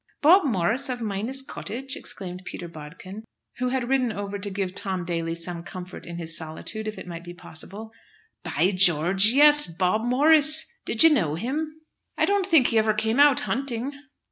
[0.23, 3.23] "Bob Morris, of Minas Cottage!" exclaimed Peter Bodkin,
[3.57, 7.05] who had ridden over to give Tom Daly some comfort in his solitude, if it
[7.05, 7.91] might be possible.
[8.41, 9.27] "By George!
[9.27, 10.65] yes; Bob Morris!
[10.85, 11.81] Did you know him?"
[12.17, 13.93] "I don't think he ever came out hunting."